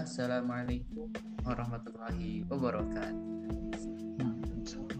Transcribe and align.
Assalamualaikum 0.00 1.12
warahmatullahi 1.44 2.40
wabarakatuh. 2.48 3.20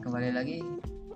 Kembali 0.05 0.29
lagi 0.29 0.61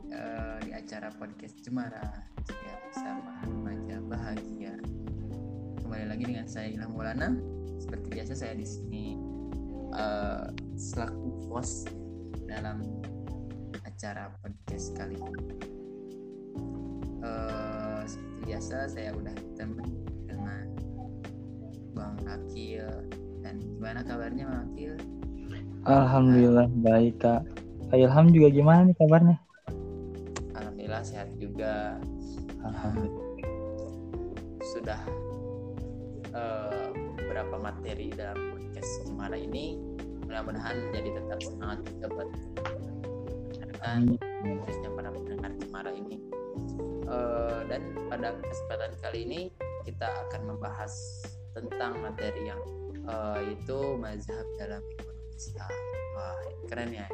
uh, 0.08 0.56
di 0.64 0.72
acara 0.72 1.12
podcast 1.12 1.60
Cemara 1.60 2.24
ya, 2.48 2.74
bersama 2.88 3.44
remaja 3.44 4.00
bahagia. 4.08 4.80
Kembali 5.84 6.04
lagi 6.08 6.24
dengan 6.24 6.48
saya 6.48 6.72
Ilham 6.72 6.96
Maulana. 6.96 7.36
Seperti 7.76 8.08
biasa 8.08 8.32
saya 8.32 8.56
di 8.56 8.64
sini 8.64 9.20
uh, 9.92 10.48
selaku 10.80 11.52
host 11.52 11.92
dalam 12.48 12.88
acara 13.84 14.32
podcast 14.40 14.96
kali 14.96 15.20
ini. 15.20 15.60
Uh, 17.20 18.00
seperti 18.08 18.48
biasa 18.48 18.88
saya 18.88 19.12
udah 19.12 19.36
teman 19.60 19.92
dengan 20.24 20.72
Bang 21.92 22.16
Akil 22.24 23.23
dan 23.44 23.60
gimana 23.60 24.00
kabarnya 24.00 24.48
Bang? 24.48 24.64
Alhamdulillah 25.84 26.66
baik 26.80 27.20
kak. 27.20 27.44
Kak 27.92 28.00
Ilham 28.00 28.32
juga 28.32 28.48
gimana 28.48 28.80
nih 28.88 28.96
kabarnya? 28.96 29.36
Alhamdulillah 30.56 31.02
sehat 31.04 31.28
juga. 31.36 32.00
Alhamdulillah. 32.64 33.24
Sudah 34.72 35.00
uh, 36.32 36.88
beberapa 37.20 37.60
materi 37.60 38.08
dalam 38.16 38.56
podcast 38.56 39.04
Cemara 39.04 39.36
ini 39.36 39.76
mudah-mudahan 40.24 40.88
jadi 40.96 41.08
tetap 41.20 41.38
semangat 41.44 41.84
juga 41.84 42.06
buat 42.16 42.28
mendengarkan 43.52 44.00
khususnya 44.64 44.90
para 44.96 45.10
pendengar 45.12 45.50
Cemara 45.60 45.90
ini. 45.92 46.16
Uh, 47.04 47.60
dan 47.68 47.92
pada 48.08 48.32
kesempatan 48.40 48.92
kali 49.04 49.18
ini 49.28 49.40
kita 49.84 50.08
akan 50.08 50.56
membahas 50.56 50.96
tentang 51.52 52.00
materi 52.00 52.48
yang 52.48 52.58
uh, 53.08 53.40
itu 53.44 53.78
mazhab 54.00 54.46
dalam 54.60 54.82
ekonomi 54.96 55.32
Islam. 55.34 55.72
Wah, 56.14 56.38
keren 56.70 56.90
ya 56.94 57.08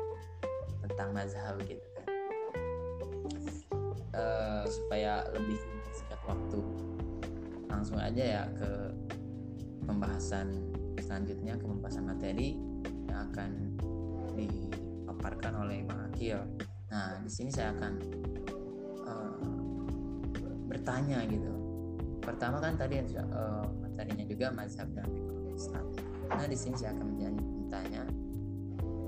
tentang 0.86 1.10
mazhab 1.14 1.56
gitu 1.64 1.86
kan. 1.96 2.08
Uh, 4.10 4.64
supaya 4.66 5.24
lebih 5.32 5.56
singkat 5.94 6.20
waktu, 6.26 6.60
langsung 7.70 7.96
aja 7.96 8.42
ya 8.42 8.44
ke 8.58 8.70
pembahasan 9.86 10.70
selanjutnya 11.00 11.56
ke 11.56 11.64
pembahasan 11.66 12.04
materi 12.06 12.54
yang 13.10 13.26
akan 13.32 13.50
dipaparkan 14.36 15.52
oleh 15.66 15.82
Bang 15.82 16.06
Akil. 16.10 16.38
Nah, 16.90 17.18
di 17.22 17.30
sini 17.30 17.50
saya 17.50 17.74
akan 17.74 17.92
uh, 19.06 19.34
bertanya 20.70 21.26
gitu. 21.26 21.50
Pertama 22.20 22.62
kan 22.62 22.76
tadi 22.78 23.00
uh, 23.16 23.64
materinya 23.80 24.24
juga 24.28 24.52
mazhab 24.54 24.86
ekonomi 24.94 25.29
Islam. 25.60 25.84
Nah, 26.32 26.46
di 26.48 26.56
sini 26.56 26.74
saya 26.80 26.96
akan 26.96 27.06
bertanya 27.68 28.02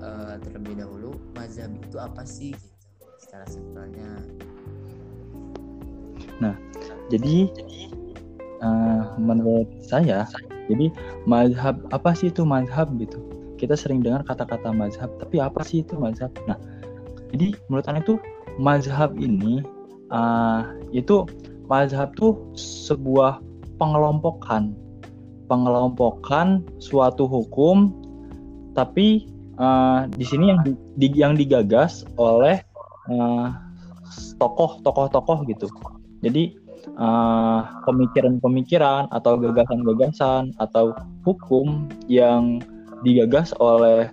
uh, 0.05 0.35
terlebih 0.45 0.77
dahulu 0.77 1.17
mazhab 1.33 1.73
itu 1.73 1.97
apa 1.97 2.21
sih 2.21 2.53
gitu 2.53 3.05
secara 3.17 3.45
simpelnya. 3.49 4.21
Nah, 6.37 6.55
jadi 7.09 7.49
uh, 8.61 9.17
menurut 9.17 9.67
saya, 9.81 10.29
jadi 10.69 10.93
mazhab 11.25 11.81
apa 11.89 12.13
sih 12.13 12.29
itu 12.29 12.45
mazhab 12.45 12.93
gitu? 13.01 13.17
Kita 13.57 13.73
sering 13.73 14.03
dengar 14.03 14.21
kata-kata 14.27 14.69
mazhab, 14.75 15.09
tapi 15.17 15.41
apa 15.41 15.65
sih 15.65 15.81
itu 15.81 15.97
mazhab? 15.97 16.29
Nah, 16.45 16.59
jadi 17.33 17.57
menurut 17.71 17.85
anda 17.89 18.05
itu 18.05 18.15
mazhab 18.61 19.15
ini 19.17 19.65
uh, 20.13 20.67
itu 20.93 21.25
mazhab 21.65 22.13
tuh 22.13 22.37
sebuah 22.59 23.41
pengelompokan 23.81 24.75
pengelompokan 25.53 26.65
suatu 26.81 27.29
hukum 27.29 27.93
tapi 28.73 29.29
uh, 29.61 30.09
di 30.09 30.25
sini 30.25 30.49
yang 30.49 30.59
di, 30.97 31.07
yang 31.13 31.33
digagas 31.37 32.01
oleh 32.17 32.57
tokoh 34.41 34.81
tokoh-tokoh 34.81 35.45
gitu. 35.45 35.69
Jadi 36.25 36.57
pemikiran-pemikiran 37.85 39.11
uh, 39.11 39.15
atau 39.19 39.37
gagasan-gagasan 39.37 40.55
atau 40.57 40.95
hukum 41.27 41.85
yang 42.07 42.63
digagas 43.03 43.51
oleh 43.59 44.09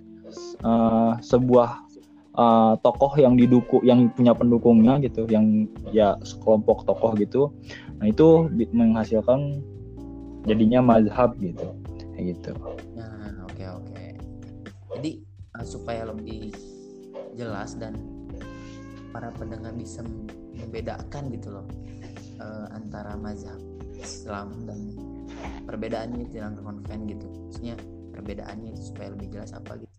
uh, 0.61 1.15
sebuah 1.23 1.81
uh, 2.35 2.75
tokoh 2.83 3.15
yang 3.15 3.39
didukung 3.39 3.81
yang 3.83 4.11
punya 4.13 4.35
pendukungnya 4.35 4.99
gitu 5.01 5.23
yang 5.31 5.67
ya 5.95 6.19
sekelompok 6.21 6.83
tokoh 6.83 7.15
gitu. 7.17 7.51
Nah 7.99 8.11
itu 8.11 8.51
menghasilkan 8.75 9.63
jadinya 10.45 10.79
mazhab 10.81 11.37
gitu. 11.37 11.75
Kayak 12.15 12.25
gitu. 12.37 12.51
Nah 12.97 13.45
oke 13.45 13.55
okay, 13.55 13.67
oke. 13.69 13.85
Okay. 13.93 14.09
jadi 14.99 15.11
uh, 15.57 15.65
supaya 15.65 16.01
lebih 16.09 16.53
jelas 17.35 17.77
dan 17.79 17.95
para 19.11 19.31
pendengar 19.35 19.75
bisa 19.75 20.03
membedakan 20.55 21.31
gitu 21.35 21.51
loh 21.51 21.67
uh, 22.39 22.67
antara 22.75 23.15
mazhab 23.19 23.59
Islam 23.99 24.65
dan 24.65 24.79
perbedaannya 25.65 26.29
dalam 26.31 26.57
konven 26.59 27.07
gitu. 27.07 27.27
Maksudnya 27.47 27.75
perbedaannya 28.15 28.75
itu 28.75 28.81
supaya 28.93 29.13
lebih 29.13 29.27
jelas 29.39 29.51
apa 29.55 29.79
gitu. 29.79 29.95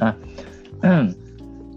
Nah 0.00 0.14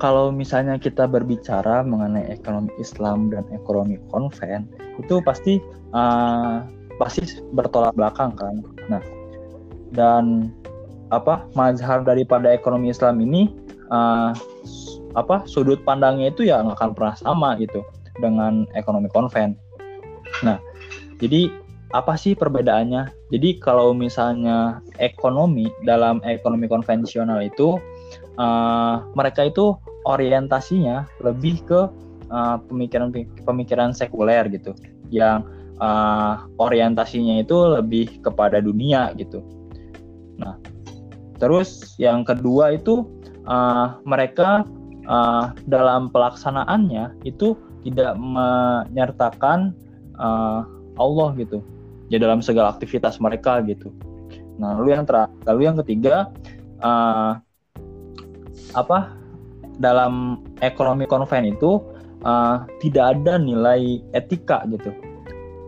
kalau 0.04 0.30
misalnya 0.30 0.78
kita 0.78 1.10
berbicara 1.10 1.82
mengenai 1.82 2.30
ekonomi 2.30 2.70
Islam 2.78 3.34
dan 3.34 3.44
ekonomi 3.50 3.98
konven 4.14 4.70
itu 5.02 5.22
pasti 5.26 5.58
uh, 5.94 6.62
pasti 6.98 7.26
bertolak 7.54 7.94
belakang 7.94 8.34
kan. 8.36 8.62
Nah, 8.90 9.02
dan 9.94 10.54
apa 11.14 11.48
mazhab 11.56 12.04
daripada 12.04 12.52
ekonomi 12.52 12.92
Islam 12.92 13.24
ini 13.24 13.54
uh, 13.88 14.36
apa 15.16 15.48
sudut 15.48 15.80
pandangnya 15.88 16.30
itu 16.36 16.46
ya 16.46 16.60
nggak 16.60 16.78
akan 16.78 16.92
pernah 16.94 17.16
sama 17.16 17.50
gitu 17.58 17.82
dengan 18.20 18.68
ekonomi 18.76 19.08
konven. 19.10 19.56
Nah, 20.44 20.60
jadi 21.24 21.48
apa 21.96 22.20
sih 22.20 22.36
perbedaannya? 22.36 23.32
Jadi 23.32 23.64
kalau 23.64 23.96
misalnya 23.96 24.84
ekonomi 25.00 25.72
dalam 25.88 26.20
ekonomi 26.28 26.68
konvensional 26.68 27.40
itu 27.40 27.80
uh, 28.36 28.96
mereka 29.16 29.48
itu 29.48 29.80
orientasinya 30.04 31.08
lebih 31.24 31.64
ke 31.64 31.82
pemikiran-pemikiran 32.68 33.92
uh, 33.92 33.96
sekuler 33.96 34.52
gitu, 34.52 34.76
yang 35.08 35.48
uh, 35.82 36.46
orientasinya 36.58 37.42
itu 37.42 37.56
lebih 37.78 38.22
kepada 38.22 38.62
dunia 38.62 39.14
gitu. 39.18 39.42
Nah, 40.38 40.58
terus 41.42 41.98
yang 41.98 42.26
kedua 42.26 42.78
itu 42.78 43.06
uh, 43.46 43.98
mereka 44.06 44.66
uh, 45.10 45.54
dalam 45.66 46.10
pelaksanaannya 46.14 47.22
itu 47.26 47.58
tidak 47.86 48.18
menyertakan 48.20 49.74
uh, 50.20 50.66
Allah 50.98 51.30
gitu, 51.38 51.62
ya 52.10 52.18
dalam 52.18 52.42
segala 52.42 52.74
aktivitas 52.74 53.22
mereka 53.22 53.62
gitu. 53.66 53.94
Nah, 54.58 54.78
lalu 54.82 54.98
yang 54.98 55.06
ter 55.06 55.30
lalu 55.46 55.62
yang 55.70 55.78
ketiga 55.86 56.34
uh, 56.82 57.38
apa 58.74 59.14
dalam 59.78 60.42
ekonomi 60.66 61.06
konven 61.06 61.54
itu 61.54 61.78
uh, 62.26 62.66
tidak 62.82 63.14
ada 63.14 63.38
nilai 63.38 64.02
etika 64.18 64.66
gitu 64.74 64.90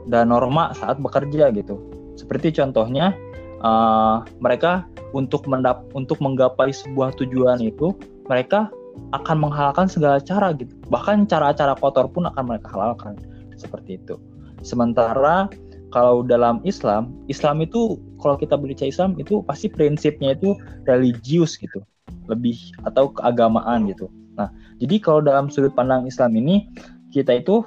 dan 0.07 0.31
norma 0.31 0.71
saat 0.77 1.01
bekerja 1.01 1.51
gitu. 1.51 1.75
Seperti 2.15 2.55
contohnya 2.55 3.15
uh, 3.63 4.23
mereka 4.39 4.87
untuk 5.11 5.49
mendap 5.49 5.83
untuk 5.97 6.21
menggapai 6.21 6.71
sebuah 6.71 7.17
tujuan 7.17 7.59
itu 7.59 7.95
mereka 8.29 8.69
akan 9.15 9.37
menghalalkan 9.41 9.87
segala 9.89 10.21
cara 10.21 10.53
gitu. 10.53 10.71
Bahkan 10.91 11.25
cara-cara 11.27 11.73
kotor 11.79 12.07
pun 12.11 12.29
akan 12.29 12.43
mereka 12.45 12.69
halalkan 12.71 13.17
seperti 13.57 13.97
itu. 13.99 14.15
Sementara 14.61 15.47
kalau 15.89 16.21
dalam 16.21 16.61
Islam, 16.61 17.09
Islam 17.25 17.65
itu 17.65 17.97
kalau 18.21 18.37
kita 18.37 18.53
berbicara 18.53 18.91
Islam 18.91 19.17
itu 19.17 19.41
pasti 19.41 19.71
prinsipnya 19.71 20.37
itu 20.37 20.53
religius 20.85 21.57
gitu, 21.57 21.81
lebih 22.29 22.55
atau 22.85 23.09
keagamaan 23.09 23.89
gitu. 23.89 24.05
Nah, 24.37 24.53
jadi 24.77 25.01
kalau 25.01 25.19
dalam 25.25 25.49
sudut 25.49 25.73
pandang 25.73 26.05
Islam 26.05 26.37
ini 26.37 26.69
kita 27.09 27.41
itu 27.41 27.65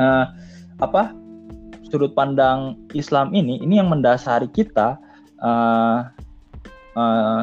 uh, 0.00 0.26
apa 0.80 1.12
sudut 1.86 2.12
pandang 2.16 2.76
Islam 2.96 3.34
ini 3.36 3.60
ini 3.60 3.76
yang 3.78 3.92
mendasari 3.92 4.48
kita 4.50 4.96
uh, 5.42 6.08
uh, 6.96 7.42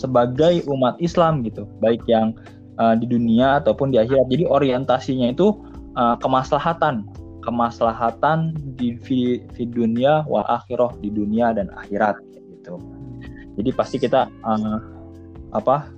sebagai 0.00 0.62
umat 0.70 0.96
Islam 1.02 1.42
gitu. 1.42 1.66
Baik 1.80 2.04
yang 2.06 2.36
uh, 2.78 2.94
di 2.94 3.08
dunia 3.08 3.60
ataupun 3.60 3.92
di 3.92 3.98
akhirat. 4.00 4.28
Jadi 4.30 4.44
orientasinya 4.46 5.32
itu 5.32 5.56
uh, 5.96 6.16
kemaslahatan. 6.20 7.08
Kemaslahatan 7.46 8.58
di 8.74 8.98
di, 9.06 9.64
dunia 9.70 10.26
wal 10.26 10.42
akhirah 10.50 10.90
di 10.98 11.14
dunia 11.14 11.54
dan 11.54 11.70
akhirat 11.78 12.18
gitu. 12.34 12.82
Jadi 13.56 13.70
pasti 13.70 13.96
kita 14.02 14.26
uh, 14.42 14.78
apa 15.54 15.88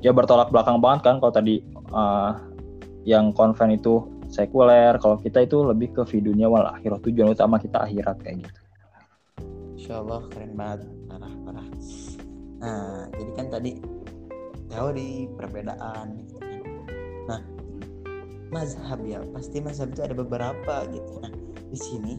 ya 0.00 0.14
bertolak 0.14 0.54
belakang 0.54 0.78
banget 0.78 1.00
kan 1.02 1.18
kalau 1.18 1.34
tadi 1.34 1.66
uh, 1.90 2.38
yang 3.04 3.34
konven 3.34 3.74
itu 3.74 4.06
sekuler. 4.34 4.98
Kalau 4.98 5.22
kita 5.22 5.46
itu 5.46 5.62
lebih 5.62 5.94
ke 5.94 6.02
vidunya 6.10 6.50
wal 6.50 6.66
akhirat 6.66 6.98
tujuan 7.06 7.30
utama 7.30 7.62
kita 7.62 7.86
akhirat 7.86 8.18
kayak 8.18 8.42
gitu. 8.42 8.60
Insya 9.78 10.02
Allah 10.02 10.26
keren 10.34 10.58
banget. 10.58 10.90
Parah 11.06 11.34
parah. 11.46 11.66
Nah 12.58 13.06
jadi 13.14 13.30
kan 13.38 13.46
tadi 13.54 13.70
teori 14.66 15.30
perbedaan 15.38 16.06
gitu 16.18 16.34
kan. 16.42 16.62
Nah 17.30 17.40
mazhab 18.50 18.98
ya 19.06 19.22
pasti 19.30 19.62
mazhab 19.62 19.94
itu 19.94 20.02
ada 20.02 20.14
beberapa 20.18 20.74
gitu. 20.90 21.22
Nah 21.22 21.30
di 21.70 21.78
sini 21.78 22.12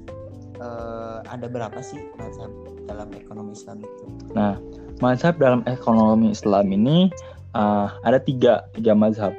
uh, 0.63 1.19
ada 1.27 1.51
berapa 1.51 1.79
sih 1.83 1.99
mazhab 2.15 2.51
dalam 2.87 3.11
ekonomi 3.11 3.51
Islam 3.51 3.83
itu? 3.83 4.05
Nah 4.31 4.55
mazhab 5.03 5.35
dalam 5.35 5.61
ekonomi 5.67 6.31
Islam 6.31 6.71
ini 6.71 7.11
uh, 7.57 7.91
ada 8.07 8.21
tiga 8.23 8.63
tiga 8.71 8.95
mazhab 8.95 9.35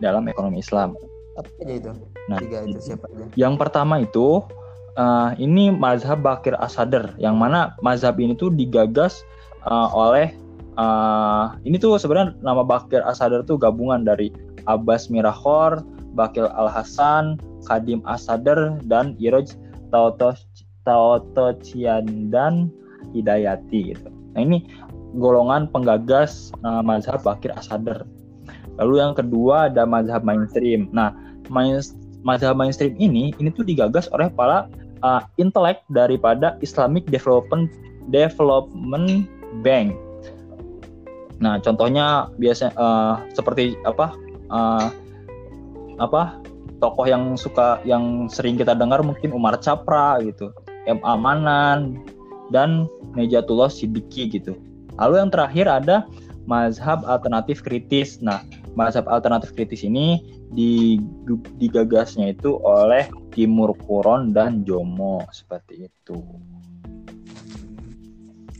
dalam 0.00 0.26
ekonomi 0.26 0.60
Islam 0.60 0.96
apa 1.38 1.48
aja 1.62 1.74
itu 1.76 1.90
nah 2.26 2.38
tiga 2.40 2.64
itu 2.66 2.80
siapa 2.80 3.06
aja 3.12 3.24
yang 3.38 3.54
pertama 3.54 4.02
itu 4.02 4.42
uh, 4.98 5.30
ini 5.36 5.70
mazhab 5.70 6.20
Bakir 6.24 6.56
Asadar 6.58 7.14
yang 7.20 7.38
mana 7.38 7.76
mazhab 7.84 8.18
ini 8.18 8.34
tuh 8.34 8.50
digagas 8.50 9.22
uh, 9.68 9.88
oleh 9.92 10.32
uh, 10.80 11.54
ini 11.62 11.76
tuh 11.80 11.96
sebenarnya 12.00 12.36
nama 12.40 12.64
Bakir 12.66 13.04
Asadar 13.04 13.44
tuh 13.46 13.60
gabungan 13.60 14.02
dari 14.02 14.32
Abbas 14.68 15.08
Mirahor, 15.08 15.80
Bakil 16.12 16.46
Al 16.52 16.68
Hasan, 16.68 17.40
Kadim 17.64 18.04
Asadar 18.04 18.80
dan 18.84 19.16
Iroj 19.16 19.56
Tauto 19.88 20.36
Tauto 20.84 21.56
Ciandan 21.64 22.68
Hidayati 23.16 23.94
gitu. 23.94 24.08
Nah 24.36 24.40
ini 24.40 24.68
golongan 25.18 25.66
penggagas 25.72 26.54
uh, 26.62 26.84
mazhab 26.84 27.24
Bakir 27.24 27.50
Asadar. 27.56 28.04
Lalu 28.80 28.94
yang 29.04 29.12
kedua 29.12 29.68
ada 29.68 29.84
mazhab 29.84 30.24
mainstream. 30.24 30.88
Nah, 30.90 31.12
main, 31.52 31.78
mazhab 32.24 32.56
mainstream 32.56 32.96
ini 32.96 33.36
ini 33.36 33.52
tuh 33.52 33.62
digagas 33.62 34.08
oleh 34.16 34.32
para 34.32 34.66
uh, 35.04 35.22
intelek 35.36 35.84
daripada 35.92 36.56
Islamic 36.64 37.04
Development 37.12 37.68
Development 38.08 39.28
Bank. 39.60 39.92
Nah, 41.40 41.60
contohnya 41.60 42.28
biasa 42.40 42.72
uh, 42.76 43.20
seperti 43.36 43.76
apa? 43.84 44.16
Uh, 44.48 44.88
apa? 46.00 46.40
Tokoh 46.80 47.04
yang 47.04 47.36
suka 47.36 47.84
yang 47.84 48.32
sering 48.32 48.56
kita 48.56 48.72
dengar 48.72 49.04
mungkin 49.04 49.36
Umar 49.36 49.60
Capra 49.60 50.16
gitu, 50.24 50.48
M. 50.88 50.96
Amanan 51.04 52.00
dan 52.48 52.88
Nejatullah 53.12 53.68
Siddiqui 53.68 54.32
gitu. 54.32 54.56
Lalu 54.96 55.20
yang 55.20 55.28
terakhir 55.28 55.68
ada 55.68 56.08
mazhab 56.48 57.04
alternatif 57.04 57.60
kritis. 57.60 58.16
Nah, 58.24 58.40
mazhab 58.78 59.06
alternatif 59.10 59.54
kritis 59.54 59.82
ini 59.82 60.22
digagasnya 61.58 62.34
itu 62.34 62.58
oleh 62.62 63.06
Timur 63.30 63.74
Kuron 63.86 64.34
dan 64.34 64.66
Jomo 64.66 65.22
seperti 65.30 65.86
itu. 65.86 66.18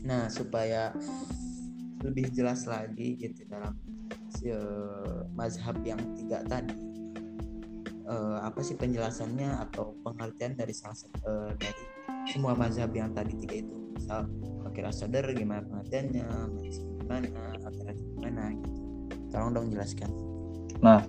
Nah, 0.01 0.27
supaya 0.31 0.95
lebih 2.01 2.33
jelas 2.33 2.65
lagi 2.65 3.13
gitu 3.19 3.45
dalam 3.45 3.77
uh, 4.49 5.29
mazhab 5.37 5.77
yang 5.85 6.01
tiga 6.17 6.41
tadi, 6.49 6.73
uh, 8.09 8.41
apa 8.41 8.59
sih 8.65 8.73
penjelasannya 8.73 9.61
atau 9.69 9.93
pengertian 10.01 10.57
dari 10.57 10.73
salah 10.73 10.97
uh, 11.29 11.53
dari 11.53 11.83
semua 12.25 12.57
mazhab 12.57 12.89
yang 12.97 13.13
tadi 13.13 13.37
tiga 13.45 13.61
itu? 13.61 13.77
Misal 13.93 14.25
akhir 14.65 14.89
sadar 14.95 15.29
gimana 15.37 15.61
pengertiannya, 15.69 16.25
gimana, 17.05 17.27
akhir 17.61 17.93
gimana 18.17 18.43
gitu. 18.57 18.80
Tolong 19.31 19.51
dong 19.55 19.67
jelaskan. 19.71 20.11
Nah, 20.83 21.07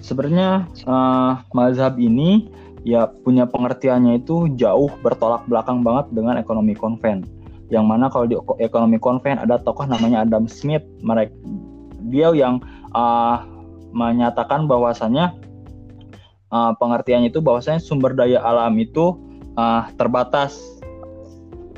sebenarnya 0.00 0.66
uh, 0.86 1.42
mazhab 1.52 1.98
ini 1.98 2.48
ya 2.86 3.10
punya 3.26 3.44
pengertiannya 3.44 4.22
itu 4.22 4.48
jauh 4.54 4.88
bertolak 5.02 5.44
belakang 5.50 5.82
banget 5.82 6.08
dengan 6.14 6.38
ekonomi 6.38 6.72
konven. 6.78 7.26
Yang 7.68 7.84
mana 7.84 8.08
kalau 8.08 8.24
di 8.24 8.36
ekonomi 8.62 8.96
konven 8.96 9.36
ada 9.36 9.60
tokoh 9.60 9.84
namanya 9.84 10.24
Adam 10.24 10.48
Smith, 10.48 10.86
mereka 11.04 11.34
dia 12.08 12.32
yang 12.32 12.62
uh, 12.96 13.44
menyatakan 13.92 14.64
bahwasannya 14.70 15.34
uh, 16.52 16.72
pengertiannya 16.76 17.28
itu 17.28 17.42
bahwasanya 17.44 17.80
sumber 17.82 18.16
daya 18.16 18.40
alam 18.40 18.76
itu 18.80 19.16
uh, 19.56 19.88
terbatas 20.00 20.56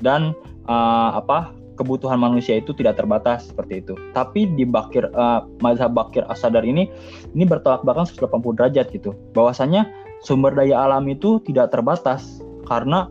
dan 0.04 0.34
uh, 0.70 1.18
apa 1.18 1.50
kebutuhan 1.80 2.20
manusia 2.20 2.60
itu 2.60 2.76
tidak 2.76 3.00
terbatas 3.00 3.48
seperti 3.48 3.80
itu. 3.80 3.96
Tapi 4.12 4.44
di 4.52 4.68
Bakir 4.68 5.08
uh, 5.16 5.48
mazhab 5.64 5.96
Bakir 5.96 6.28
Asadar 6.28 6.60
ini 6.60 6.92
ini 7.32 7.44
bertolak 7.48 7.80
belakang 7.80 8.04
180 8.04 8.28
derajat 8.60 8.86
gitu. 8.92 9.16
Bahwasanya 9.32 9.88
sumber 10.20 10.52
daya 10.52 10.84
alam 10.84 11.08
itu 11.08 11.40
tidak 11.48 11.72
terbatas 11.72 12.44
karena 12.68 13.08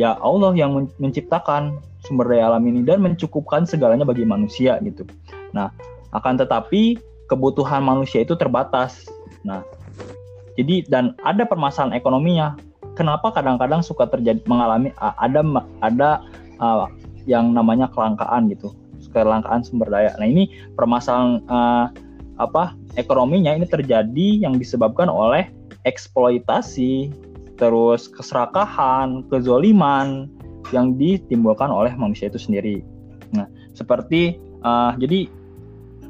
ya 0.00 0.16
Allah 0.24 0.56
yang 0.56 0.88
menciptakan 0.96 1.76
sumber 2.08 2.32
daya 2.32 2.48
alam 2.56 2.64
ini 2.64 2.80
dan 2.80 3.04
mencukupkan 3.04 3.68
segalanya 3.68 4.08
bagi 4.08 4.24
manusia 4.24 4.80
gitu. 4.80 5.04
Nah, 5.52 5.68
akan 6.16 6.40
tetapi 6.40 6.96
kebutuhan 7.28 7.84
manusia 7.84 8.24
itu 8.24 8.32
terbatas. 8.32 9.04
Nah, 9.44 9.60
jadi 10.56 10.88
dan 10.88 11.12
ada 11.20 11.44
permasalahan 11.44 11.92
ekonominya. 11.92 12.56
Kenapa 12.96 13.28
kadang-kadang 13.28 13.84
suka 13.84 14.08
terjadi 14.08 14.40
mengalami 14.48 14.88
ada 14.96 15.44
ada 15.84 16.24
yang 17.26 17.52
namanya 17.52 17.90
kelangkaan 17.90 18.48
gitu 18.48 18.72
kelangkaan 19.12 19.64
sumber 19.64 19.88
daya. 19.88 20.12
Nah 20.20 20.26
ini 20.28 20.52
permasalahan 20.76 21.40
uh, 21.48 21.86
apa 22.36 22.76
ekonominya 23.00 23.56
ini 23.56 23.64
terjadi 23.64 24.44
yang 24.44 24.60
disebabkan 24.60 25.08
oleh 25.08 25.48
eksploitasi 25.88 27.12
terus 27.56 28.12
keserakahan 28.12 29.24
kezoliman 29.32 30.28
yang 30.74 30.98
ditimbulkan 31.00 31.72
oleh 31.72 31.92
manusia 31.96 32.28
itu 32.28 32.36
sendiri. 32.36 32.84
Nah 33.32 33.48
seperti 33.72 34.36
uh, 34.60 34.92
jadi 35.00 35.30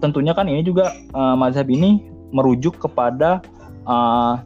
tentunya 0.03 0.35
kan 0.35 0.51
ini 0.51 0.67
juga 0.67 0.91
uh, 1.15 1.39
mazhab 1.39 1.71
ini 1.71 2.03
merujuk 2.35 2.77
kepada 2.83 3.39
uh, 3.87 4.43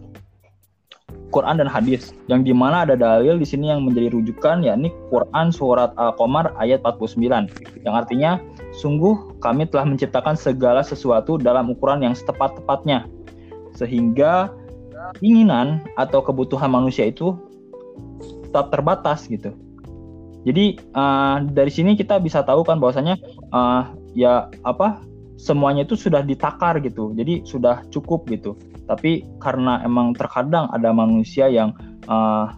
Quran 1.31 1.63
dan 1.63 1.71
hadis 1.71 2.11
yang 2.27 2.43
di 2.43 2.51
mana 2.51 2.83
ada 2.83 2.99
dalil 2.99 3.39
di 3.39 3.47
sini 3.47 3.71
yang 3.71 3.87
menjadi 3.87 4.11
rujukan 4.15 4.67
yakni 4.67 4.91
Quran 5.09 5.55
surat 5.55 5.95
Al-Qamar 5.95 6.55
ayat 6.59 6.83
49 6.83 7.87
yang 7.87 7.95
artinya 7.95 8.43
sungguh 8.77 9.39
kami 9.39 9.71
telah 9.71 9.87
menciptakan 9.87 10.35
segala 10.35 10.83
sesuatu 10.83 11.39
dalam 11.39 11.71
ukuran 11.71 12.03
yang 12.03 12.15
setepat-tepatnya 12.15 13.07
sehingga 13.79 14.51
keinginan 15.19 15.83
atau 15.97 16.21
kebutuhan 16.21 16.71
manusia 16.71 17.09
itu 17.09 17.35
tetap 18.47 18.75
terbatas 18.75 19.31
gitu. 19.31 19.55
Jadi 20.43 20.81
uh, 20.97 21.45
dari 21.53 21.69
sini 21.69 21.95
kita 21.95 22.17
bisa 22.17 22.41
tahu 22.41 22.65
kan 22.65 22.81
bahwasanya 22.81 23.21
uh, 23.53 23.93
ya 24.17 24.49
apa 24.65 25.05
semuanya 25.41 25.89
itu 25.89 25.97
sudah 25.97 26.21
ditakar 26.21 26.77
gitu. 26.85 27.17
Jadi 27.17 27.49
sudah 27.49 27.81
cukup 27.89 28.29
gitu. 28.29 28.61
Tapi 28.85 29.25
karena 29.41 29.81
emang 29.81 30.13
terkadang 30.13 30.69
ada 30.69 30.93
manusia 30.93 31.49
yang 31.49 31.73
uh, 32.13 32.53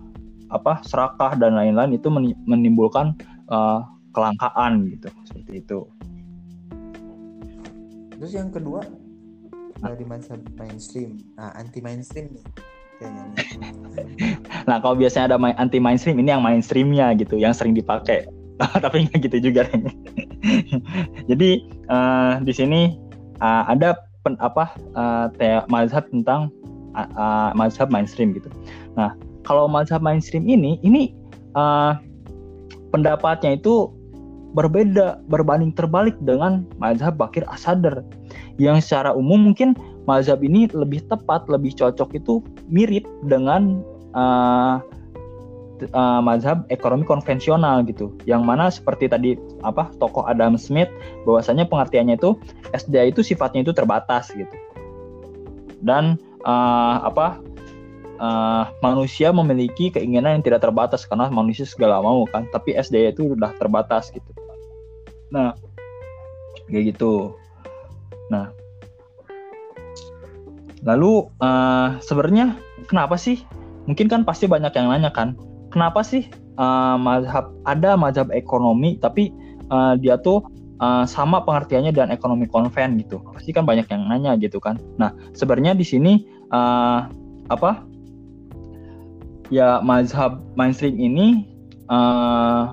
apa 0.51 0.83
serakah 0.83 1.39
dan 1.39 1.55
lain-lain 1.55 1.95
itu 1.97 2.11
menimbulkan 2.45 3.15
uh, 3.47 3.87
kelangkaan 4.11 4.91
gitu. 4.91 5.09
Seperti 5.23 5.63
itu. 5.63 5.79
Terus 8.19 8.33
yang 8.35 8.51
kedua 8.51 8.83
dari 9.79 10.03
masa 10.03 10.35
mainstream. 10.59 11.23
Nah 11.39 11.55
anti 11.55 11.79
mainstream 11.79 12.35
nih 12.35 12.47
nah 14.69 14.79
kalau 14.79 14.95
biasanya 14.95 15.35
ada 15.35 15.39
anti 15.59 15.83
mainstream 15.83 16.23
ini 16.23 16.31
yang 16.31 16.39
mainstreamnya 16.45 17.11
gitu 17.19 17.35
yang 17.35 17.51
sering 17.51 17.75
dipakai. 17.75 18.27
Tapi 18.85 19.11
nggak 19.11 19.27
gitu 19.27 19.51
juga 19.51 19.67
jadi 21.31 21.51
uh, 21.89 22.43
di 22.43 22.53
sini 22.53 22.81
uh, 23.39 23.67
ada 23.71 23.99
pen, 24.27 24.35
apa 24.43 24.75
uh, 24.95 25.27
mazhab 25.71 26.07
tentang 26.11 26.51
uh, 26.95 27.09
uh, 27.15 27.51
mazhab 27.55 27.91
mainstream 27.91 28.35
gitu. 28.35 28.49
Nah 28.99 29.15
kalau 29.47 29.67
mazhab 29.67 30.03
mainstream 30.03 30.47
ini 30.47 30.79
ini 30.83 31.15
uh, 31.55 31.99
pendapatnya 32.95 33.59
itu 33.59 33.91
berbeda 34.53 35.25
berbanding 35.33 35.73
terbalik 35.73 36.15
dengan 36.23 36.69
mazhab 36.77 37.17
Bakir 37.17 37.43
Asadar 37.49 38.05
yang 38.61 38.79
secara 38.85 39.17
umum 39.17 39.53
mungkin 39.53 39.73
mazhab 40.05 40.45
ini 40.45 40.69
lebih 40.77 41.01
tepat 41.09 41.49
lebih 41.49 41.73
cocok 41.73 42.13
itu 42.13 42.45
mirip 42.69 43.09
dengan 43.25 43.81
uh, 44.13 44.85
uh, 45.91 46.21
mazhab 46.23 46.63
ekonomi 46.71 47.03
konvensional 47.03 47.83
gitu. 47.87 48.15
Yang 48.25 48.43
mana 48.43 48.65
seperti 48.71 49.11
tadi 49.11 49.31
apa 49.67 49.91
tokoh 49.99 50.25
Adam 50.27 50.55
Smith 50.55 50.91
bahwasanya 51.27 51.67
pengertiannya 51.67 52.17
itu 52.17 52.39
SDA 52.71 53.11
itu 53.11 53.27
sifatnya 53.27 53.67
itu 53.67 53.75
terbatas 53.75 54.31
gitu. 54.33 54.57
Dan 55.83 56.19
uh, 56.47 57.03
apa 57.03 57.43
uh, 58.23 58.65
manusia 58.81 59.35
memiliki 59.35 59.91
keinginan 59.91 60.41
yang 60.41 60.45
tidak 60.45 60.63
terbatas 60.63 61.07
karena 61.07 61.27
manusia 61.29 61.67
segala 61.67 61.99
mau 62.03 62.23
kan. 62.31 62.47
Tapi 62.51 62.79
SDA 62.79 63.11
itu 63.15 63.35
udah 63.35 63.51
terbatas 63.59 64.11
gitu. 64.15 64.31
Nah 65.35 65.55
kayak 66.71 66.97
gitu. 66.97 67.35
Nah 68.31 68.51
lalu 70.83 71.31
uh, 71.39 71.99
sebenarnya 72.03 72.59
kenapa 72.91 73.15
sih? 73.19 73.43
Mungkin 73.83 74.07
kan 74.07 74.23
pasti 74.23 74.47
banyak 74.47 74.71
yang 74.79 74.95
nanya 74.95 75.11
kan 75.11 75.35
kenapa 75.73 76.05
sih 76.05 76.29
uh, 76.61 77.01
mazhab 77.01 77.49
ada 77.65 77.97
mazhab 77.97 78.29
ekonomi 78.37 79.01
tapi 79.01 79.33
uh, 79.73 79.97
dia 79.97 80.21
tuh 80.21 80.45
uh, 80.85 81.09
sama 81.09 81.41
pengertiannya 81.43 81.97
dan 81.97 82.13
ekonomi 82.13 82.45
konven 82.45 83.01
gitu? 83.01 83.25
Pasti 83.33 83.57
kan 83.57 83.65
banyak 83.65 83.89
yang 83.89 84.05
nanya 84.07 84.37
gitu 84.37 84.61
kan. 84.61 84.77
Nah 85.01 85.17
sebenarnya 85.33 85.73
di 85.73 85.87
sini 85.89 86.13
uh, 86.53 87.09
apa? 87.49 87.89
Ya 89.49 89.81
mazhab 89.81 90.45
mainstream 90.61 91.01
ini 91.01 91.49
uh, 91.89 92.73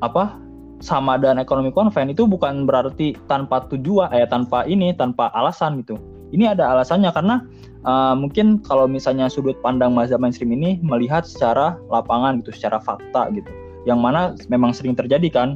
apa? 0.00 0.40
Sama 0.82 1.14
dan 1.14 1.38
ekonomi 1.38 1.70
konven 1.70 2.10
itu 2.10 2.26
bukan 2.26 2.66
berarti 2.66 3.14
tanpa 3.30 3.62
tujuan 3.70 4.10
eh 4.10 4.26
tanpa 4.26 4.66
ini 4.66 4.90
tanpa 4.90 5.30
alasan 5.30 5.78
gitu. 5.78 5.94
Ini 6.34 6.58
ada 6.58 6.74
alasannya 6.74 7.12
karena 7.14 7.46
uh, 7.86 8.14
mungkin 8.14 8.62
kalau 8.62 8.86
misalnya 8.86 9.26
sudut 9.30 9.58
pandang 9.62 9.94
mazhab 9.94 10.22
mainstream 10.22 10.54
ini 10.54 10.78
melihat 10.82 11.26
secara 11.26 11.78
lapangan 11.90 12.42
gitu 12.42 12.50
secara 12.54 12.78
fakta 12.82 13.30
gitu. 13.34 13.48
Yang 13.86 13.98
mana 13.98 14.20
memang 14.46 14.70
sering 14.74 14.94
terjadi 14.94 15.28
kan 15.30 15.48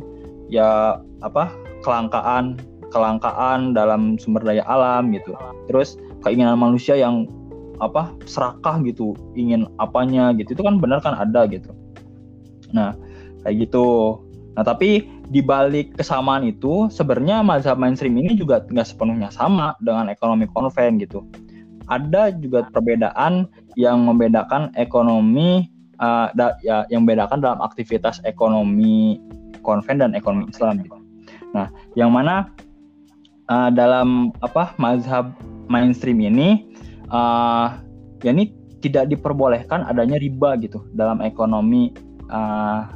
ya 0.50 0.98
apa 1.22 1.50
kelangkaan 1.82 2.58
kelangkaan 2.90 3.74
dalam 3.74 4.18
sumber 4.18 4.42
daya 4.42 4.62
alam 4.66 5.10
gitu. 5.14 5.34
Terus 5.70 5.98
keinginan 6.22 6.58
manusia 6.58 6.98
yang 6.98 7.26
apa 7.76 8.08
serakah 8.24 8.80
gitu 8.88 9.12
ingin 9.36 9.68
apanya 9.76 10.32
gitu 10.32 10.56
itu 10.56 10.62
kan 10.64 10.80
benar 10.80 10.98
kan 11.04 11.14
ada 11.14 11.44
gitu. 11.46 11.70
Nah 12.72 12.96
kayak 13.44 13.68
gitu. 13.68 14.18
Nah 14.56 14.64
tapi 14.64 15.04
di 15.26 15.42
balik 15.42 15.98
kesamaan 15.98 16.46
itu 16.46 16.86
sebenarnya 16.88 17.42
mazhab 17.42 17.76
mainstream 17.76 18.14
ini 18.16 18.38
juga 18.38 18.62
nggak 18.64 18.86
sepenuhnya 18.86 19.28
sama 19.28 19.76
dengan 19.82 20.08
ekonomi 20.08 20.48
konven 20.50 21.02
gitu. 21.02 21.26
Ada 21.86 22.34
juga 22.34 22.66
perbedaan 22.74 23.46
yang 23.78 24.02
membedakan 24.06 24.74
ekonomi 24.74 25.70
uh, 26.02 26.32
da, 26.34 26.56
ya 26.64 26.84
yang 26.90 27.06
membedakan 27.06 27.40
dalam 27.40 27.60
aktivitas 27.62 28.18
ekonomi 28.26 29.20
konven 29.62 30.02
dan 30.02 30.12
ekonomi 30.14 30.50
Islam 30.50 30.82
gitu. 30.82 30.98
Nah, 31.54 31.70
yang 31.94 32.10
mana 32.10 32.50
uh, 33.50 33.70
dalam 33.70 34.34
apa 34.42 34.74
mazhab 34.76 35.32
mainstream 35.70 36.22
ini 36.22 36.66
uh, 37.10 37.78
ya 38.22 38.30
ini 38.34 38.54
tidak 38.84 39.10
diperbolehkan 39.10 39.82
adanya 39.88 40.20
riba 40.20 40.54
gitu 40.62 40.84
dalam 40.94 41.18
ekonomi 41.24 41.90
uh, 42.30 42.86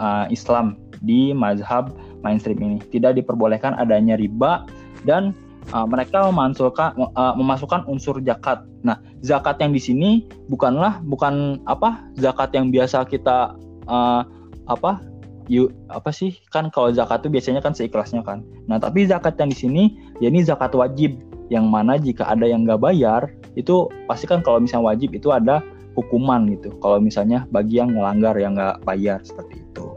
uh, 0.00 0.24
Islam 0.32 0.78
di 1.02 1.34
mazhab 1.34 1.92
mainstream 2.22 2.58
ini. 2.62 2.78
Tidak 2.88 3.14
diperbolehkan 3.18 3.76
adanya 3.76 4.16
riba 4.16 4.64
dan 5.04 5.34
uh, 5.72 5.86
mereka 5.88 6.28
memasukkan 6.28 6.96
uh, 6.96 7.34
memasukkan 7.36 7.84
unsur 7.88 8.20
zakat. 8.24 8.64
Nah, 8.84 9.00
zakat 9.20 9.60
yang 9.60 9.72
di 9.74 9.80
sini 9.82 10.10
bukanlah 10.48 11.00
bukan 11.04 11.60
apa 11.68 12.00
zakat 12.16 12.54
yang 12.54 12.72
biasa 12.72 13.04
kita 13.08 13.56
uh, 13.88 14.22
apa 14.68 15.00
yuk 15.48 15.72
apa 15.88 16.12
sih 16.12 16.36
kan 16.52 16.68
kalau 16.68 16.92
zakat 16.92 17.24
itu 17.24 17.32
biasanya 17.32 17.60
kan 17.64 17.72
seikhlasnya 17.72 18.20
kan. 18.24 18.44
Nah, 18.68 18.76
tapi 18.76 19.08
zakat 19.08 19.40
yang 19.40 19.48
di 19.48 19.58
sini 19.58 19.82
ya 20.20 20.28
ini 20.28 20.44
zakat 20.44 20.72
wajib 20.76 21.16
yang 21.48 21.68
mana 21.72 21.96
jika 21.96 22.28
ada 22.28 22.44
yang 22.44 22.68
nggak 22.68 22.80
bayar 22.80 23.32
itu 23.56 23.88
pasti 24.04 24.28
kan 24.28 24.44
kalau 24.44 24.60
misalnya 24.60 24.92
wajib 24.92 25.16
itu 25.16 25.32
ada 25.32 25.64
hukuman 25.96 26.46
gitu. 26.52 26.70
Kalau 26.78 27.00
misalnya 27.00 27.48
bagi 27.50 27.80
yang 27.80 27.96
melanggar 27.96 28.36
yang 28.36 28.54
nggak 28.54 28.84
bayar 28.84 29.18
seperti 29.24 29.64
itu. 29.64 29.88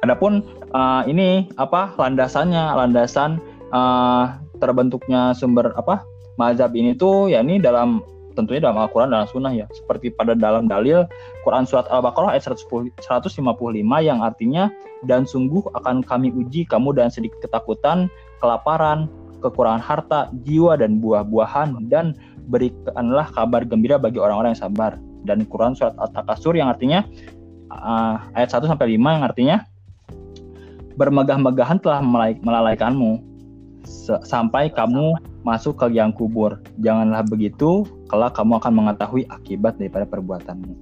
Adapun 0.00 0.40
uh, 0.72 1.04
ini 1.04 1.48
apa 1.60 1.92
landasannya, 2.00 2.72
landasan 2.72 3.36
uh, 3.70 4.38
terbentuknya 4.58 5.34
sumber 5.34 5.72
apa 5.74 6.04
mazhab 6.36 6.72
ini 6.76 6.94
tuh 6.94 7.32
ya 7.32 7.40
ini 7.40 7.58
dalam 7.58 8.04
tentunya 8.34 8.62
dalam 8.62 8.78
Al-Quran 8.80 9.10
dan 9.10 9.26
Sunnah 9.28 9.52
ya. 9.52 9.66
Seperti 9.74 10.14
pada 10.14 10.32
dalam 10.32 10.70
dalil 10.70 11.04
Quran 11.42 11.66
surat 11.66 11.84
Al-Baqarah 11.90 12.38
ayat 12.38 12.48
155 12.48 13.36
yang 14.00 14.18
artinya 14.22 14.70
dan 15.04 15.26
sungguh 15.26 15.66
akan 15.76 16.00
kami 16.06 16.30
uji 16.32 16.64
kamu 16.64 16.94
dan 16.96 17.10
sedikit 17.10 17.42
ketakutan 17.44 18.06
kelaparan 18.38 19.10
kekurangan 19.40 19.80
harta 19.80 20.28
jiwa 20.44 20.76
dan 20.76 21.00
buah-buahan 21.00 21.88
dan 21.88 22.12
berikanlah 22.52 23.28
kabar 23.32 23.64
gembira 23.64 23.96
bagi 23.96 24.20
orang-orang 24.20 24.56
yang 24.56 24.62
sabar. 24.68 24.96
Dan 25.28 25.44
Quran 25.44 25.76
surat 25.76 25.92
At-Takasur 26.00 26.56
yang 26.56 26.72
artinya 26.72 27.04
uh, 27.68 28.24
ayat 28.32 28.48
1 28.52 28.64
sampai 28.64 28.96
5 28.96 29.16
yang 29.16 29.24
artinya 29.24 29.56
bermegah-megahan 30.96 31.80
telah 31.80 32.00
melalaikanmu 32.40 33.29
sampai 34.24 34.72
kamu 34.72 35.16
masuk 35.42 35.80
ke 35.80 35.86
liang 35.92 36.12
kubur. 36.12 36.60
Janganlah 36.80 37.24
begitu, 37.26 37.88
kelak 38.12 38.36
kamu 38.36 38.60
akan 38.60 38.72
mengetahui 38.76 39.24
akibat 39.32 39.80
daripada 39.80 40.04
perbuatanmu. 40.08 40.74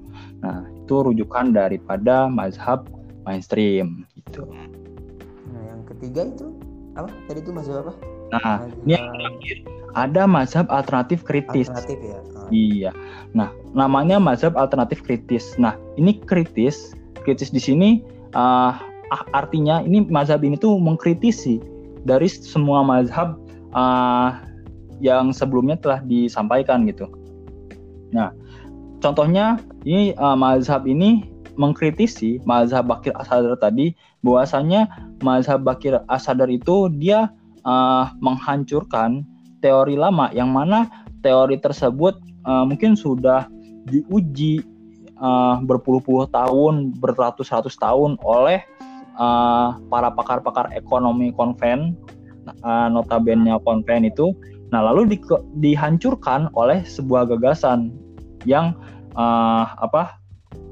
Nah, 0.42 0.66
itu 0.74 0.94
rujukan 1.02 1.54
daripada 1.54 2.26
mazhab 2.26 2.86
mainstream 3.26 4.06
gitu. 4.18 4.46
Nah, 5.50 5.62
yang 5.68 5.82
ketiga 5.86 6.26
itu 6.30 6.54
apa? 6.98 7.10
Tadi 7.30 7.38
itu 7.42 7.50
mazhab 7.54 7.86
apa? 7.86 7.92
Nah, 8.34 8.40
mazhab... 8.66 8.82
ini 8.86 8.92
yang 8.94 9.06
terakhir 9.14 9.56
ada 9.96 10.22
mazhab 10.28 10.66
alternatif 10.70 11.24
kritis. 11.24 11.66
Alternatif 11.70 11.98
ya. 12.02 12.18
Oh. 12.20 12.48
Iya. 12.50 12.90
Nah, 13.34 13.50
namanya 13.74 14.22
mazhab 14.22 14.54
alternatif 14.54 15.02
kritis. 15.02 15.56
Nah, 15.56 15.74
ini 15.98 16.18
kritis, 16.22 16.94
kritis 17.22 17.50
di 17.50 17.60
sini 17.60 17.88
uh, 18.36 18.72
artinya 19.32 19.80
ini 19.80 20.04
mazhab 20.08 20.44
ini 20.44 20.56
tuh 20.60 20.76
mengkritisi 20.76 21.60
dari 22.04 22.28
semua 22.30 22.84
mazhab 22.86 23.38
uh, 23.74 24.38
yang 24.98 25.30
sebelumnya 25.30 25.78
telah 25.78 26.00
disampaikan 26.02 26.86
gitu. 26.86 27.06
Nah, 28.10 28.34
contohnya 28.98 29.62
ini 29.86 30.14
uh, 30.18 30.34
mazhab 30.34 30.86
ini 30.86 31.26
mengkritisi 31.58 32.38
mazhab 32.46 32.86
Bakir 32.86 33.14
Asadar 33.18 33.58
tadi 33.58 33.94
bahwasanya 34.22 34.86
mazhab 35.22 35.66
Bakir 35.66 35.98
Asadar 36.06 36.46
itu 36.50 36.90
dia 36.98 37.30
uh, 37.66 38.10
menghancurkan 38.22 39.26
teori 39.58 39.98
lama 39.98 40.30
yang 40.30 40.54
mana 40.54 40.86
teori 41.22 41.58
tersebut 41.58 42.14
uh, 42.46 42.62
mungkin 42.62 42.94
sudah 42.94 43.50
diuji 43.90 44.62
uh, 45.18 45.58
berpuluh-puluh 45.66 46.30
tahun, 46.30 46.94
beratus-ratus 46.98 47.74
tahun 47.78 48.16
oleh 48.22 48.62
uh, 49.18 49.76
para 49.90 50.08
pakar-pakar 50.14 50.72
ekonomi 50.72 51.34
konven 51.34 51.98
uh, 52.64 52.88
notabene 52.88 53.52
konven 53.66 54.08
itu 54.08 54.32
nah 54.68 54.84
lalu 54.84 55.16
di, 55.16 55.18
dihancurkan 55.60 56.48
oleh 56.56 56.84
sebuah 56.84 57.28
gagasan 57.28 57.92
yang 58.46 58.76
uh, 59.18 59.68
apa 59.82 60.16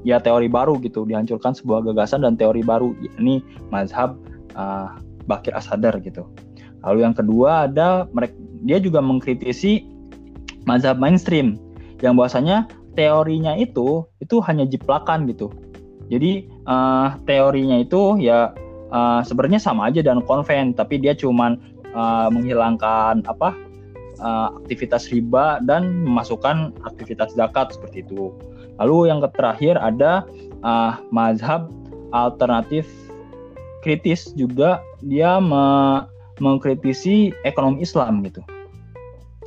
ya 0.07 0.21
teori 0.21 0.47
baru 0.47 0.79
gitu 0.79 1.03
dihancurkan 1.03 1.51
sebuah 1.51 1.83
gagasan 1.91 2.23
dan 2.23 2.39
teori 2.39 2.63
baru 2.63 2.93
ini 3.19 3.43
mazhab 3.73 4.15
uh, 4.55 4.95
Bakir 5.27 5.51
Asadar 5.51 5.99
gitu. 5.99 6.23
Lalu 6.87 7.03
yang 7.03 7.15
kedua 7.17 7.67
ada 7.67 8.07
mereka 8.15 8.33
dia 8.63 8.79
juga 8.79 9.03
mengkritisi 9.03 9.83
mazhab 10.63 10.97
mainstream 10.97 11.59
yang 11.99 12.15
bahwasanya 12.15 12.65
teorinya 12.95 13.53
itu 13.59 14.07
itu 14.23 14.41
hanya 14.41 14.65
jiplakan 14.65 15.29
gitu 15.29 15.51
jadi 16.07 16.47
uh, 16.67 17.19
teorinya 17.27 17.83
itu 17.83 18.15
ya 18.19 18.55
uh, 18.91 19.21
sebenarnya 19.23 19.59
sama 19.59 19.91
aja 19.91 19.99
dan 19.99 20.23
konven, 20.23 20.71
tapi 20.71 20.99
dia 20.99 21.11
cuman 21.11 21.59
uh, 21.91 22.31
menghilangkan 22.31 23.27
apa 23.27 23.51
uh, 24.23 24.55
aktivitas 24.63 25.11
riba 25.11 25.59
dan 25.67 26.07
memasukkan 26.07 26.71
aktivitas 26.87 27.35
zakat 27.35 27.75
seperti 27.75 28.07
itu. 28.07 28.31
Lalu 28.79 29.11
yang 29.11 29.19
terakhir 29.35 29.75
ada 29.75 30.23
uh, 30.63 31.01
mazhab 31.11 31.67
alternatif 32.15 32.87
kritis 33.83 34.31
juga 34.33 34.79
dia 35.03 35.39
me 35.43 36.05
mengkritisi 36.37 37.33
ekonomi 37.41 37.81
Islam 37.81 38.21
gitu. 38.21 38.45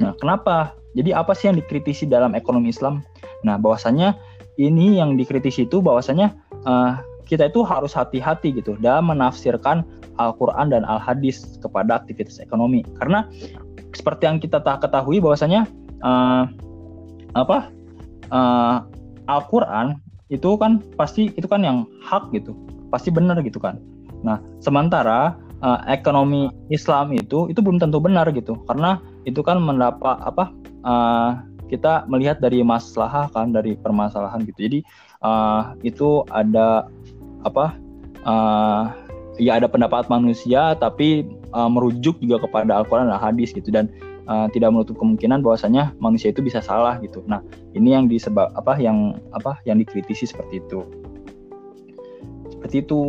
Nah, 0.03 0.11
kenapa? 0.19 0.75
Jadi 0.99 1.15
apa 1.15 1.39
sih 1.39 1.47
yang 1.47 1.55
dikritisi 1.55 2.03
dalam 2.03 2.35
ekonomi 2.35 2.75
Islam? 2.75 3.07
Nah, 3.47 3.55
bahwasanya 3.63 4.19
ini 4.59 4.99
yang 4.99 5.15
dikritisi 5.15 5.71
itu 5.71 5.79
bahwasanya 5.79 6.35
uh, 6.67 7.01
kita 7.31 7.47
itu 7.47 7.63
harus 7.63 7.95
hati-hati 7.95 8.51
gitu 8.59 8.75
dalam 8.83 9.13
menafsirkan 9.15 9.87
Al-Quran 10.19 10.75
dan 10.75 10.83
Al-Hadis 10.83 11.61
kepada 11.63 12.03
aktivitas 12.03 12.43
ekonomi. 12.43 12.83
Karena 12.99 13.25
seperti 13.95 14.27
yang 14.27 14.43
kita 14.43 14.59
ketahui 14.61 15.23
bahwasanya 15.23 15.65
uh, 16.03 16.51
apa 17.39 17.71
uh, 18.35 18.83
Al-Quran 19.31 20.03
itu 20.31 20.59
kan 20.59 20.83
pasti 20.95 21.31
itu 21.35 21.47
kan 21.47 21.63
yang 21.63 21.87
hak 22.03 22.31
gitu 22.35 22.55
pasti 22.91 23.15
benar 23.15 23.39
gitu 23.47 23.63
kan. 23.63 23.79
Nah 24.27 24.43
sementara 24.59 25.39
uh, 25.63 25.81
ekonomi 25.87 26.51
Islam 26.71 27.15
itu 27.15 27.47
itu 27.47 27.63
belum 27.63 27.79
tentu 27.79 28.03
benar 28.03 28.27
gitu. 28.35 28.59
Karena 28.67 28.99
itu 29.23 29.43
kan 29.43 29.63
mendapat 29.63 30.19
apa 30.23 30.51
uh, 30.83 31.31
kita 31.71 32.07
melihat 32.11 32.43
dari 32.43 32.67
masalah 32.67 33.31
kan 33.31 33.55
dari 33.55 33.79
permasalahan 33.79 34.43
gitu. 34.43 34.67
Jadi 34.67 34.79
uh, 35.25 35.77
itu 35.85 36.25
ada 36.33 36.89
apa 37.45 37.77
uh, 38.25 38.93
ya 39.41 39.57
ada 39.57 39.69
pendapat 39.69 40.09
manusia 40.13 40.77
tapi 40.77 41.25
uh, 41.57 41.69
merujuk 41.69 42.21
juga 42.21 42.45
kepada 42.45 42.85
Al-Quran 42.85 43.09
dan 43.09 43.21
hadis 43.21 43.57
gitu 43.57 43.73
dan 43.73 43.89
uh, 44.29 44.47
tidak 44.53 44.73
menutup 44.75 44.97
kemungkinan 45.01 45.41
bahwasanya 45.41 45.97
manusia 46.03 46.33
itu 46.33 46.45
bisa 46.45 46.61
salah 46.61 47.01
gitu. 47.01 47.25
Nah, 47.25 47.41
ini 47.73 47.97
yang 47.97 48.07
disebab 48.11 48.53
apa 48.53 48.77
yang 48.77 49.17
apa 49.33 49.57
yang 49.65 49.81
dikritisi 49.81 50.29
seperti 50.29 50.61
itu. 50.61 50.85
Seperti 52.53 52.85
itu. 52.85 53.01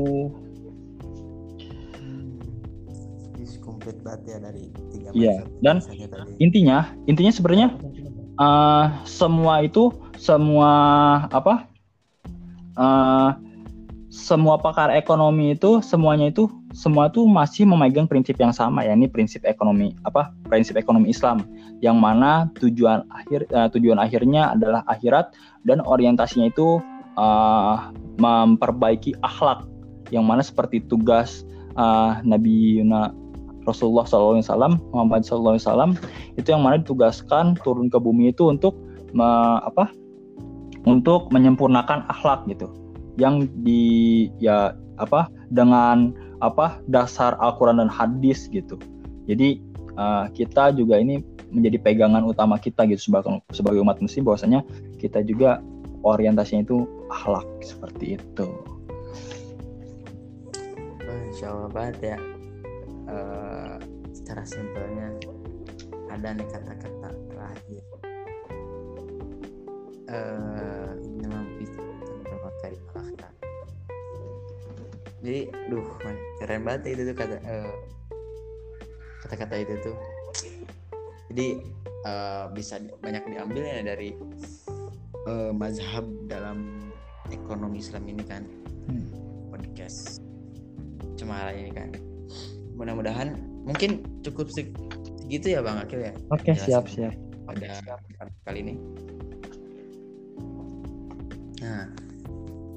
komplit 3.62 3.98
banget 4.06 4.22
ya 4.26 4.38
dari 4.42 4.64
tiga 4.94 5.10
Iya. 5.14 5.36
Dan 5.62 5.82
intinya 6.38 6.92
intinya 7.06 7.34
sebenarnya 7.34 7.68
uh, 8.38 8.94
semua 9.06 9.66
itu 9.66 9.90
semua 10.18 10.70
apa 11.34 11.71
uh, 12.78 13.36
semua 14.12 14.60
pakar 14.60 14.92
ekonomi 14.92 15.56
itu 15.56 15.80
semuanya 15.80 16.28
itu 16.28 16.52
semua 16.76 17.08
tuh 17.08 17.24
masih 17.24 17.64
memegang 17.64 18.12
prinsip 18.12 18.36
yang 18.36 18.52
sama 18.52 18.84
ya 18.84 18.92
ini 18.92 19.08
prinsip 19.08 19.48
ekonomi 19.48 19.96
apa 20.04 20.36
prinsip 20.52 20.76
ekonomi 20.76 21.12
Islam. 21.12 21.48
Yang 21.80 21.98
mana 21.98 22.52
tujuan 22.60 23.08
akhir 23.08 23.48
uh, 23.56 23.72
tujuan 23.72 23.98
akhirnya 23.98 24.52
adalah 24.52 24.84
akhirat 24.92 25.32
dan 25.64 25.80
orientasinya 25.82 26.52
itu 26.52 26.84
uh, 27.16 27.90
memperbaiki 28.20 29.16
akhlak. 29.24 29.64
Yang 30.12 30.26
mana 30.28 30.42
seperti 30.44 30.84
tugas 30.92 31.48
uh, 31.80 32.20
Nabi 32.28 32.84
Yuna 32.84 33.16
Rasulullah 33.64 34.04
SAW 34.04 34.42
Muhammad 34.92 35.22
SAW 35.24 35.96
itu 36.36 36.48
yang 36.50 36.66
mana 36.66 36.82
ditugaskan 36.82 37.56
turun 37.62 37.88
ke 37.88 37.98
bumi 38.02 38.34
itu 38.34 38.50
untuk 38.50 38.76
me, 39.14 39.62
apa 39.62 39.94
untuk 40.86 41.30
menyempurnakan 41.30 42.06
akhlak 42.10 42.46
gitu 42.50 42.70
yang 43.20 43.46
di 43.62 44.28
ya 44.42 44.74
apa 44.98 45.28
dengan 45.52 46.16
apa 46.42 46.82
dasar 46.90 47.38
Al-Quran 47.38 47.78
dan 47.82 47.90
hadis 47.92 48.50
gitu. 48.50 48.80
Jadi 49.30 49.62
uh, 49.98 50.26
kita 50.34 50.74
juga 50.74 50.98
ini 50.98 51.22
menjadi 51.52 51.78
pegangan 51.78 52.24
utama 52.26 52.58
kita 52.58 52.88
gitu 52.90 53.12
sebagai 53.12 53.44
sebagai 53.54 53.84
umat 53.84 54.00
muslim 54.02 54.26
bahwasanya 54.26 54.66
kita 54.98 55.22
juga 55.22 55.62
orientasinya 56.02 56.66
itu 56.66 56.88
akhlak 57.14 57.46
seperti 57.62 58.18
itu. 58.18 58.48
Insya 61.32 61.54
Allah 61.54 61.70
banget 61.70 61.98
ya. 62.16 62.18
Uh, 63.12 63.76
secara 64.16 64.44
simpelnya 64.48 65.12
ada 66.08 66.32
nih 66.32 66.48
kata-kata 66.48 67.10
terakhir. 67.30 67.84
Uh, 70.12 70.52
jadi 75.22 75.54
duh 75.70 75.86
keren 76.42 76.66
banget 76.66 76.98
itu 76.98 77.14
tuh 77.14 77.16
kata 77.16 77.38
uh, 77.46 77.74
kata-kata 79.24 79.56
itu 79.62 79.74
tuh. 79.86 79.96
Jadi 81.32 81.48
uh, 82.04 82.50
bisa 82.52 82.82
banyak 83.00 83.24
diambil 83.30 83.64
ya 83.64 83.80
dari 83.86 84.18
uh, 85.30 85.54
mazhab 85.54 86.04
dalam 86.26 86.90
ekonomi 87.30 87.80
Islam 87.80 88.10
ini 88.10 88.24
kan. 88.26 88.44
Hmm. 88.90 89.08
podcast 89.54 90.26
cuma 91.16 91.54
ini 91.54 91.70
kan. 91.70 91.94
Mudah-mudahan 92.74 93.38
mungkin 93.62 94.02
cukup 94.26 94.50
segitu 94.50 95.54
ya 95.54 95.62
bang 95.62 95.78
Akil 95.86 96.02
ya? 96.02 96.14
Oke 96.34 96.50
okay, 96.50 96.56
siap 96.58 96.90
siap. 96.90 97.14
pada 97.46 97.84
kali 98.48 98.60
ini 98.66 98.74
nah 101.62 101.86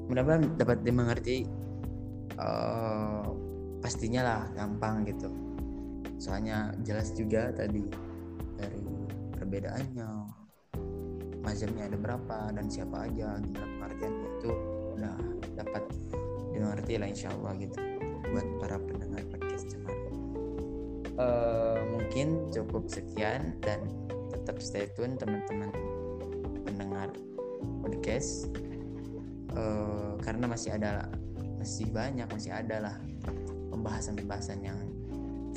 mudah-mudahan 0.05 0.53
dapat 0.61 0.85
dimengerti 0.85 1.49
uh, 2.37 3.25
pastinya 3.81 4.21
lah 4.21 4.41
gampang 4.53 5.05
gitu. 5.09 5.29
Soalnya 6.21 6.71
jelas 6.85 7.11
juga 7.13 7.51
tadi 7.51 7.81
dari 8.55 8.81
perbedaannya 9.35 10.07
mazhabnya 11.45 11.85
ada 11.85 11.97
berapa 12.01 12.37
dan 12.57 12.65
siapa 12.65 13.05
aja 13.05 13.37
gimana 13.37 13.69
pengertiannya 13.77 14.27
itu 14.41 14.51
udah 14.97 15.15
dapat 15.53 15.83
dimengerti 16.49 16.93
lah 16.97 17.07
insya 17.11 17.29
Allah 17.37 17.53
gitu 17.61 17.77
buat 18.33 18.47
para 18.57 18.81
pendengar 18.81 19.21
podcast 19.29 19.69
cemar 19.69 19.93
uh, 21.21 21.79
mungkin 21.93 22.49
cukup 22.49 22.89
sekian 22.89 23.53
dan 23.61 23.85
tetap 24.33 24.57
stay 24.57 24.89
tune 24.97 25.13
teman-teman 25.21 25.69
pendengar 26.65 27.13
podcast 27.85 28.49
uh, 29.55 30.13
karena 30.21 30.45
masih 30.45 30.75
ada 30.75 31.09
masih 31.57 31.89
banyak 31.89 32.27
masih 32.29 32.51
ada 32.53 32.91
lah 32.91 32.95
pembahasan-pembahasan 33.73 34.61
yang 34.61 34.79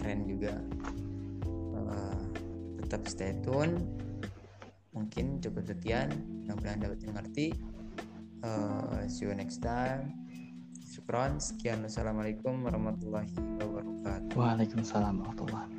keren 0.00 0.24
juga 0.24 0.56
uh, 1.76 2.22
tetap 2.82 3.04
stay 3.10 3.36
tune 3.44 3.82
mungkin 4.96 5.38
cukup 5.38 5.68
sekian 5.68 6.10
mudah-mudahan 6.46 6.80
dapat 6.80 6.98
mengerti 7.04 7.46
uh, 8.42 9.04
see 9.06 9.28
you 9.28 9.34
next 9.36 9.60
time 9.60 10.14
Syukron, 10.88 11.38
sekian. 11.38 11.86
Assalamualaikum 11.86 12.64
warahmatullahi 12.64 13.30
wabarakatuh. 13.60 14.34
Waalaikumsalam 14.34 15.22
warahmatullahi 15.22 15.52
wabarakatuh. 15.52 15.77